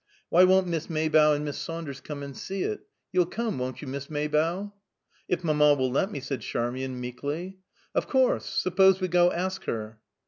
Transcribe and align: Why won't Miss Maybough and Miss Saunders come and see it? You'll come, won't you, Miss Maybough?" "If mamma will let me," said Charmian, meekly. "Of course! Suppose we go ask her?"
Why 0.29 0.45
won't 0.45 0.65
Miss 0.65 0.89
Maybough 0.89 1.33
and 1.33 1.45
Miss 1.45 1.59
Saunders 1.59 2.01
come 2.01 2.23
and 2.23 2.35
see 2.35 2.63
it? 2.63 2.87
You'll 3.11 3.27
come, 3.27 3.59
won't 3.59 3.83
you, 3.83 3.87
Miss 3.87 4.09
Maybough?" 4.09 4.73
"If 5.29 5.43
mamma 5.43 5.75
will 5.75 5.91
let 5.91 6.11
me," 6.11 6.19
said 6.19 6.41
Charmian, 6.41 6.99
meekly. 6.99 7.59
"Of 7.93 8.07
course! 8.07 8.47
Suppose 8.47 8.99
we 8.99 9.07
go 9.09 9.31
ask 9.31 9.65
her?" 9.65 9.99